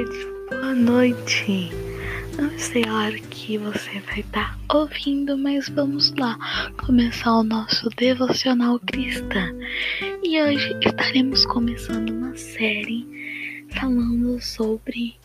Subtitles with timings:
[0.00, 1.68] tarde, boa noite.
[2.38, 6.38] Não sei a hora que você vai estar tá ouvindo, mas vamos lá
[6.86, 9.54] começar o nosso devocional cristã.
[10.22, 15.16] E hoje estaremos começando uma série falando sobre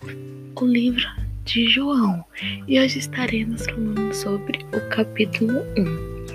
[0.56, 1.08] o livro
[1.46, 2.26] de João.
[2.68, 6.26] E hoje estaremos falando sobre o capítulo 1.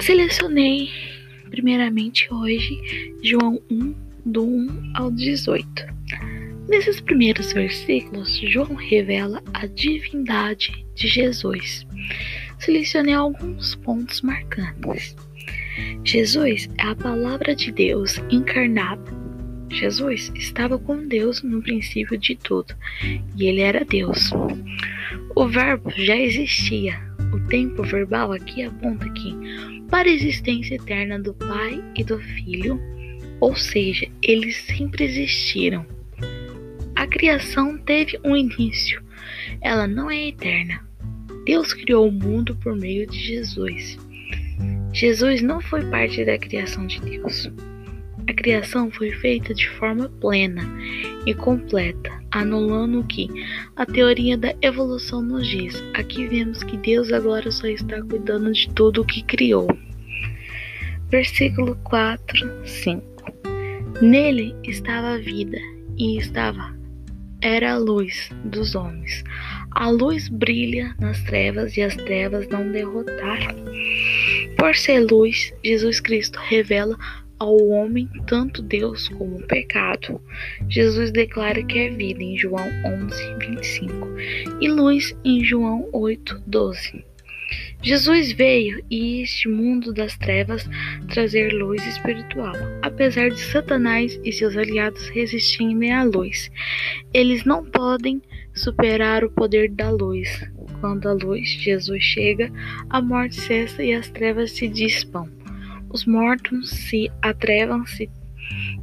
[0.00, 0.88] Selecionei
[1.50, 5.96] primeiramente hoje João 1 do 1 ao 18.
[6.68, 11.86] Nesses primeiros versículos, João revela a divindade de Jesus.
[12.58, 15.16] Selecionei alguns pontos marcantes.
[16.04, 19.04] Jesus é a palavra de Deus encarnada.
[19.70, 22.74] Jesus estava com Deus no princípio de tudo,
[23.36, 24.30] e ele era Deus.
[25.34, 27.00] O verbo já existia.
[27.32, 29.34] O tempo verbal aqui aponta aqui
[29.90, 32.80] para a existência eterna do Pai e do Filho
[33.40, 35.84] ou seja, eles sempre existiram.
[37.16, 39.02] Criação teve um início,
[39.62, 40.86] ela não é eterna.
[41.46, 43.96] Deus criou o mundo por meio de Jesus.
[44.92, 47.50] Jesus não foi parte da criação de Deus.
[48.28, 50.62] A criação foi feita de forma plena
[51.24, 53.30] e completa, anulando o que
[53.76, 55.82] a teoria da evolução nos diz.
[55.94, 59.66] Aqui vemos que Deus agora só está cuidando de tudo o que criou.
[61.08, 63.02] Versículo 4, 5.
[64.02, 65.56] Nele estava a vida,
[65.96, 66.76] e estava
[67.46, 69.22] era a luz dos homens.
[69.70, 73.54] A luz brilha nas trevas e as trevas não derrotaram.
[74.58, 76.96] Por ser luz, Jesus Cristo revela
[77.38, 80.20] ao homem tanto Deus como o pecado.
[80.68, 83.94] Jesus declara que é vida em João 11, 25
[84.60, 87.04] e luz em João 8, 12.
[87.82, 90.68] Jesus veio e este mundo das trevas
[91.08, 92.54] trazer luz espiritual.
[92.82, 96.50] Apesar de Satanás e seus aliados resistirem à luz,
[97.14, 98.20] eles não podem
[98.54, 100.28] superar o poder da luz.
[100.80, 102.50] Quando a luz, Jesus chega,
[102.90, 105.28] a morte cessa e as trevas se dispam.
[105.90, 108.10] Os mortos se atrevam, se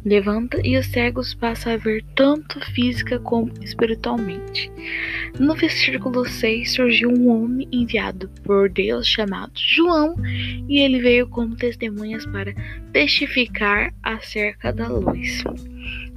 [0.05, 4.71] levanta e os cegos passam a ver tanto física como espiritualmente.
[5.39, 10.15] No versículo 6 surgiu um homem enviado por Deus chamado João,
[10.67, 12.53] e ele veio como testemunhas para
[12.91, 15.43] testificar acerca da luz.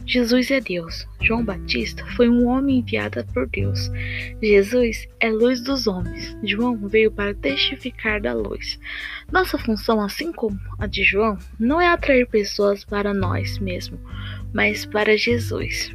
[0.07, 1.05] Jesus é Deus.
[1.21, 3.91] João Batista foi um homem enviado por Deus.
[4.41, 6.37] Jesus é luz dos homens.
[6.45, 8.79] João veio para testificar da luz.
[9.33, 13.99] Nossa função, assim como a de João, não é atrair pessoas para nós mesmos,
[14.55, 15.93] mas para Jesus.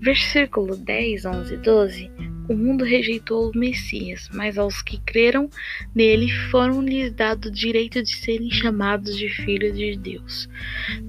[0.00, 2.10] Versículo 10, 11 e 12
[2.48, 5.50] o mundo rejeitou o Messias, mas aos que creram
[5.94, 10.48] nele foram-lhes dado o direito de serem chamados de filhos de Deus.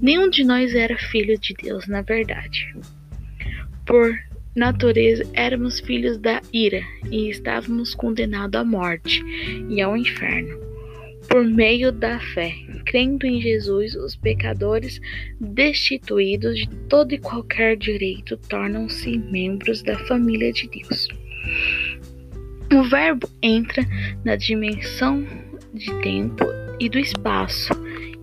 [0.01, 2.73] Nenhum de nós era filho de Deus, na verdade.
[3.85, 4.13] Por
[4.55, 9.23] natureza, éramos filhos da ira e estávamos condenados à morte
[9.69, 10.59] e ao inferno.
[11.29, 12.53] Por meio da fé,
[12.85, 14.99] crendo em Jesus, os pecadores,
[15.39, 21.07] destituídos de todo e qualquer direito, tornam-se membros da família de Deus.
[22.71, 23.83] O verbo entra
[24.23, 25.25] na dimensão
[25.73, 26.45] de tempo
[26.79, 27.73] e do espaço,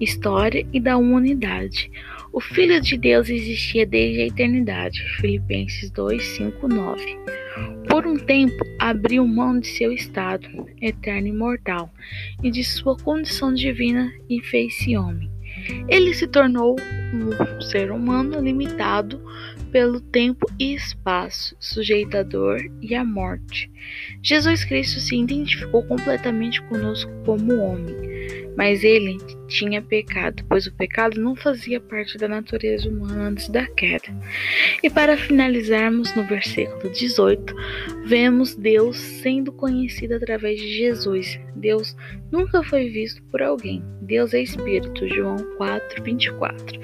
[0.01, 1.91] história e da humanidade.
[2.33, 5.03] O Filho de Deus existia desde a eternidade.
[5.21, 7.19] Filipenses 2, 5, 9.
[7.89, 10.49] Por um tempo abriu mão de seu estado
[10.81, 11.91] eterno e mortal
[12.43, 15.31] e de sua condição divina e fez-se homem.
[15.89, 16.77] Ele se tornou
[17.15, 19.21] um ser humano limitado
[19.67, 23.71] pelo tempo e espaço, sujeito à dor e à morte.
[24.23, 27.95] Jesus Cristo se identificou completamente conosco como homem,
[28.57, 29.19] mas ele
[29.49, 34.09] tinha pecado, pois o pecado não fazia parte da natureza humana antes da queda.
[34.83, 37.55] E para finalizarmos no versículo 18,
[38.07, 41.39] vemos Deus sendo conhecido através de Jesus.
[41.55, 41.97] Deus
[42.33, 43.83] nunca foi visto por alguém.
[44.03, 46.81] Deus é Espírito, João 4, 24.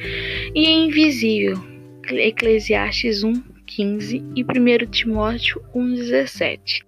[0.55, 1.72] E é invisível,
[2.21, 6.85] Eclesiastes 1, 15 e 1 Timóteo 1, 17.